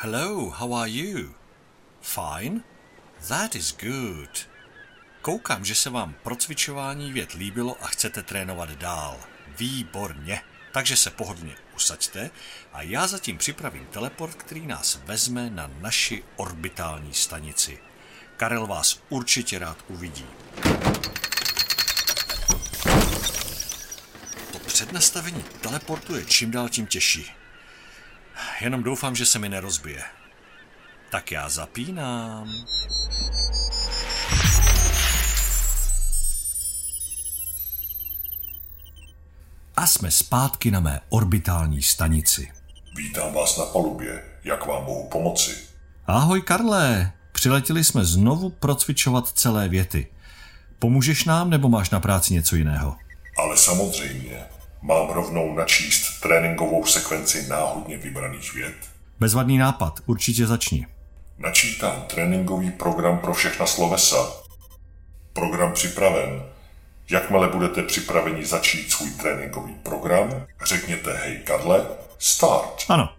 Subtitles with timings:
[0.00, 1.34] Hello, how are you?
[2.00, 2.60] Fine?
[3.28, 4.48] That is good.
[5.22, 9.16] Koukám, že se vám procvičování věd líbilo a chcete trénovat dál.
[9.58, 10.42] Výborně.
[10.72, 12.30] Takže se pohodlně usaďte
[12.72, 17.78] a já zatím připravím teleport, který nás vezme na naši orbitální stanici.
[18.36, 20.26] Karel vás určitě rád uvidí.
[24.52, 27.30] To přednastavení teleportu je čím dál tím těžší.
[28.60, 30.02] Jenom doufám, že se mi nerozbije.
[31.10, 32.48] Tak já zapínám.
[39.76, 42.52] A jsme zpátky na mé orbitální stanici.
[42.96, 44.24] Vítám vás na palubě.
[44.44, 45.56] Jak vám mohu pomoci?
[46.06, 50.06] Ahoj Karle, přiletěli jsme znovu procvičovat celé věty.
[50.78, 52.96] Pomůžeš nám nebo máš na práci něco jiného?
[53.38, 54.57] Ale samozřejmě.
[54.82, 58.74] Mám rovnou načíst tréninkovou sekvenci náhodně vybraných věd.
[59.20, 60.86] Bezvadný nápad, určitě začni.
[61.38, 64.16] Načítám tréninkový program pro všechna slovesa.
[65.32, 66.42] Program připraven.
[67.10, 71.86] Jakmile budete připraveni začít svůj tréninkový program, řekněte hej Karle,
[72.18, 72.84] start.
[72.88, 73.12] Ano,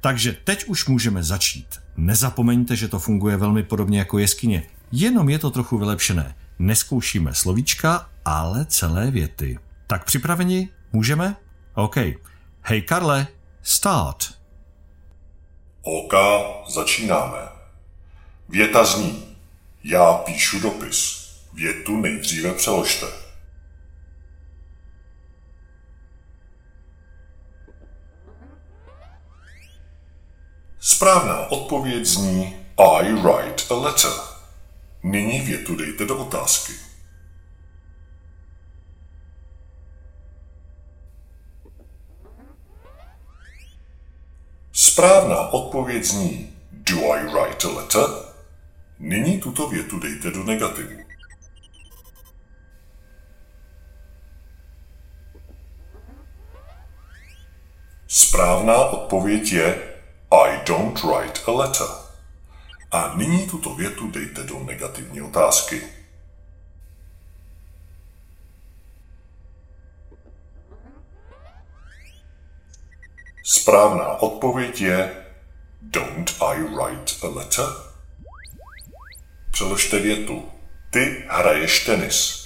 [0.00, 1.66] takže teď už můžeme začít.
[1.96, 6.34] Nezapomeňte, že to funguje velmi podobně jako jeskyně, jenom je to trochu vylepšené.
[6.58, 9.58] Neskoušíme slovíčka, ale celé věty.
[9.86, 10.68] Tak připraveni?
[10.92, 11.36] Můžeme?
[11.74, 11.96] OK.
[12.62, 13.26] Hej Karle,
[13.62, 14.24] start.
[15.82, 16.14] OK,
[16.68, 17.38] začínáme.
[18.48, 19.36] Věta zní.
[19.84, 21.28] Já píšu dopis.
[21.52, 23.06] Větu nejdříve přeložte.
[30.80, 34.10] Správná odpověď zní I write a letter.
[35.02, 36.91] Nyní větu dejte do otázky.
[44.74, 48.08] Správná odpověď zní Do I write a letter?
[48.98, 50.98] Nyní tuto větu dejte do negativu.
[58.06, 59.92] Správná odpověď je
[60.30, 61.86] I don't write a letter.
[62.90, 65.82] A nyní tuto větu dejte do negativní otázky.
[73.44, 75.26] Správná odpověď je
[75.80, 77.64] Don't I write a letter?
[79.50, 80.52] Přeložte větu.
[80.90, 82.44] Ty hraješ tenis.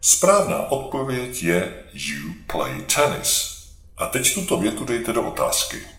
[0.00, 3.58] Správná odpověď je You play tennis.
[3.96, 5.97] A teď tuto větu dejte do otázky.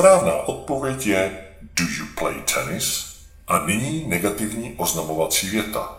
[0.00, 3.16] Správná odpověď je Do you play tennis?
[3.46, 5.98] A nyní negativní oznamovací věta.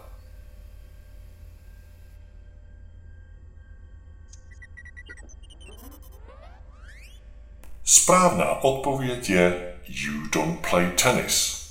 [7.83, 11.67] Správná odpověď je You don't play tennis.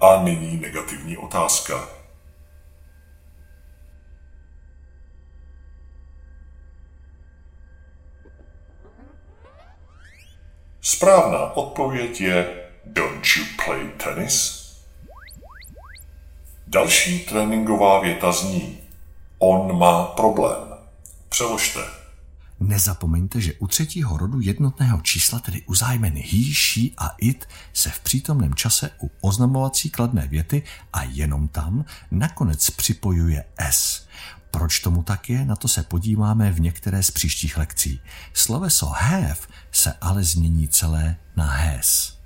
[0.00, 1.97] A nyní negativní otázka.
[10.98, 14.68] Správná odpověď je Don't you play tennis?
[16.66, 18.78] Další tréninková věta zní
[19.38, 20.58] On má problém.
[21.28, 21.80] Přeložte.
[22.60, 27.90] Nezapomeňte, že u třetího rodu jednotného čísla, tedy u zájmen he, she a it, se
[27.90, 34.06] v přítomném čase u oznamovací kladné věty a jenom tam nakonec připojuje s.
[34.50, 38.00] Proč tomu tak je, na to se podíváme v některé z příštích lekcí.
[38.32, 42.18] Sloveso have se ale změní celé na has.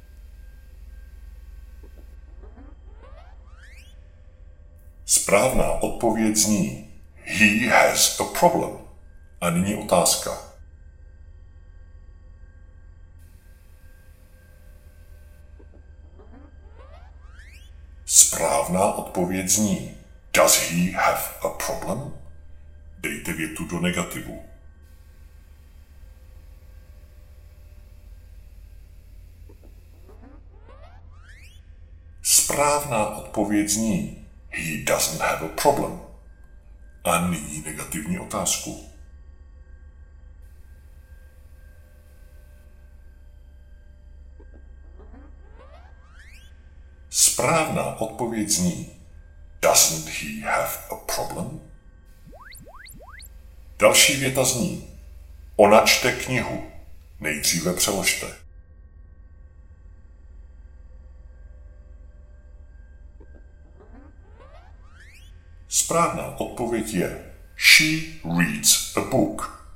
[5.05, 6.89] Správná odpověď zní
[7.25, 8.71] He has a problem.
[9.41, 10.31] A nyní otázka.
[18.05, 20.02] Správná odpověď zní
[20.33, 22.13] Does he have a problem?
[22.99, 24.43] Dejte větu do negativu.
[32.23, 36.01] Správná odpověď zní He doesn't have a problem.
[37.05, 38.87] A nyní negativní otázku.
[47.11, 49.02] Správná odpověď zní
[49.63, 51.61] Doesn't he have a problem?
[53.79, 54.89] Další věta zní.
[55.57, 56.73] Ona čte knihu.
[57.21, 58.27] Nejdříve přeložte.
[65.69, 68.01] Správná odpověď je She
[68.39, 69.67] reads a book.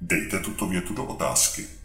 [0.00, 1.75] Dejte tuto větu do otázky.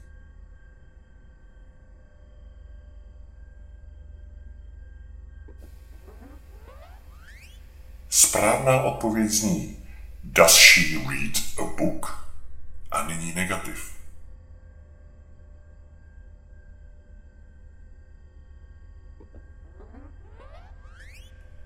[8.21, 9.77] Správná odpověď zní
[10.23, 12.27] Does she read a book?
[12.91, 13.95] A nyní negativ.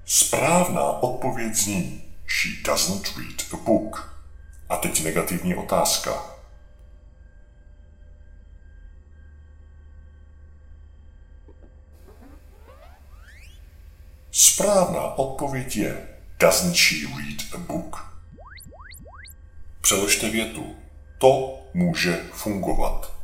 [0.05, 4.23] Správná odpověď zní She doesn't read a book.
[4.69, 6.23] A teď negativní otázka.
[14.31, 18.05] Správná odpověď je Doesn't she read a book?
[19.81, 20.75] Přeložte větu.
[21.17, 23.15] To může fungovat.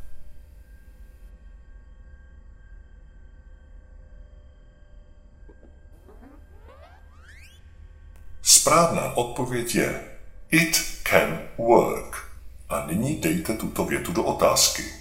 [8.41, 10.03] Správná odpověď je
[10.51, 12.31] It can work.
[12.69, 15.00] A nyní dejte tuto větu do otázky.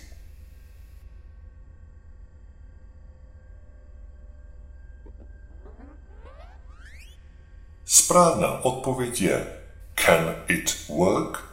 [8.10, 9.46] Správná odpověď je
[9.94, 11.44] Can it work?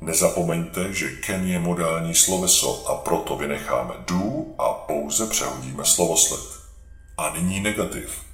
[0.00, 4.22] Nezapomeňte, že can je modální sloveso a proto vynecháme do
[4.58, 6.40] a pouze přehodíme slovosled.
[7.18, 8.24] A nyní negativ.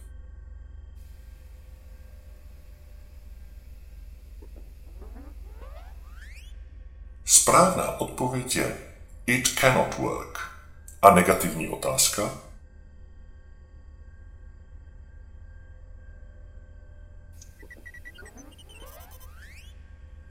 [7.24, 8.76] Správná odpověď je
[9.26, 10.38] It cannot work.
[11.02, 12.51] A negativní otázka?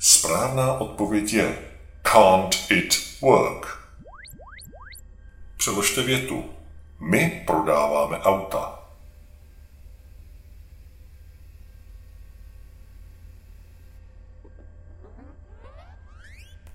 [0.03, 1.57] Správná odpověď je
[2.03, 3.87] Can't it work?
[5.57, 6.49] Přeložte větu.
[6.99, 8.79] My prodáváme auta.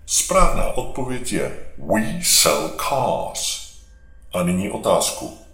[0.06, 3.72] Správná odpověď je We sell cars.
[4.32, 5.45] A nyní otázku.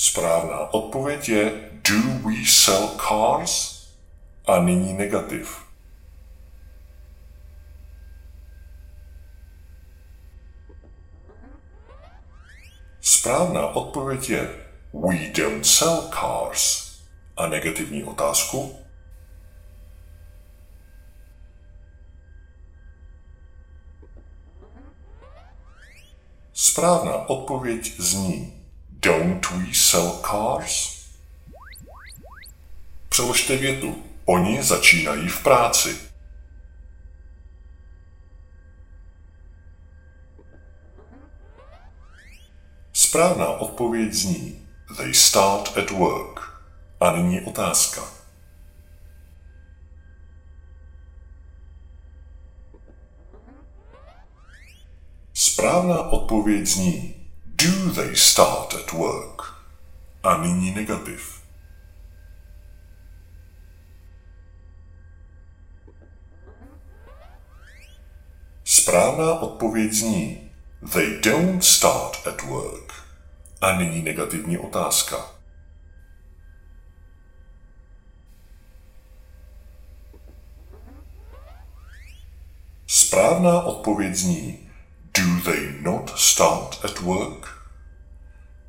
[0.00, 3.82] Správná odpověď je Do we sell cars?
[4.46, 5.64] A nyní negativ.
[13.00, 16.94] Správná odpověď je We don't sell cars.
[17.36, 18.78] A negativní otázku?
[26.52, 28.57] Správná odpověď zní
[29.00, 30.98] Don't we sell cars?
[33.08, 34.04] Přeložte větu.
[34.24, 35.98] Oni začínají v práci.
[42.92, 46.40] Správná odpověď zní They start at work.
[47.00, 48.02] A nyní otázka.
[55.34, 57.17] Správná odpověď zní
[57.58, 59.54] Do they start at work?
[60.22, 61.42] A nyní negativ.
[68.64, 70.50] Správná odpověď zní
[70.92, 72.92] They don't start at work.
[73.60, 75.16] A nyní negativní otázka.
[82.86, 84.67] Správná odpověď zní
[86.18, 87.48] start at work?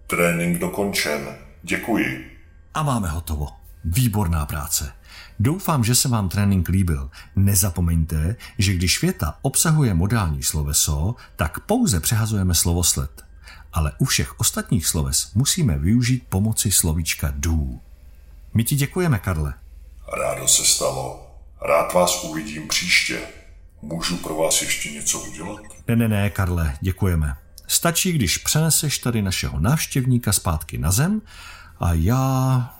[0.07, 1.37] Trénink dokončen.
[1.63, 2.37] Děkuji.
[2.73, 3.47] A máme hotovo.
[3.83, 4.93] Výborná práce.
[5.39, 7.09] Doufám, že se vám trénink líbil.
[7.35, 13.25] Nezapomeňte, že když věta obsahuje modální sloveso, tak pouze přehazujeme slovosled.
[13.73, 17.57] Ale u všech ostatních sloves musíme využít pomoci slovíčka do.
[18.53, 19.53] My ti děkujeme, Karle.
[20.17, 21.31] Rádo se stalo.
[21.61, 23.38] Rád vás uvidím příště.
[23.81, 25.59] Můžu pro vás ještě něco udělat?
[25.87, 27.35] Ne, ne, ne, Karle, děkujeme.
[27.67, 31.21] Stačí, když přeneseš tady našeho návštěvníka zpátky na zem
[31.79, 32.75] a já...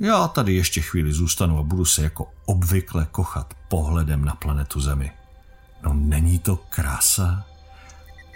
[0.00, 5.12] Já tady ještě chvíli zůstanu a budu se jako obvykle kochat pohledem na planetu Zemi.
[5.82, 7.46] No není to krása?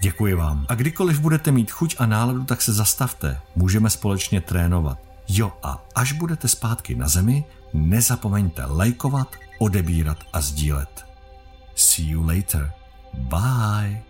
[0.02, 0.66] Děkuji vám.
[0.68, 3.40] A kdykoliv budete mít chuť a náladu, tak se zastavte.
[3.56, 4.98] Můžeme společně trénovat.
[5.28, 11.06] Jo a až budete zpátky na Zemi, nezapomeňte lajkovat, odebírat a sdílet.
[11.76, 12.72] See you later.
[13.30, 14.02] Bye.